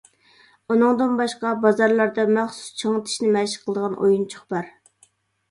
ئۇنىڭدىن 0.75 1.11
باشقا، 1.19 1.51
بازارلاردا 1.65 2.25
مەخسۇس 2.39 2.73
چىڭىتىشنى 2.81 3.31
مەشىق 3.37 3.69
قىلىدىغان 3.69 4.01
ئويۇنچۇق 4.01 4.51
بار. 4.57 4.69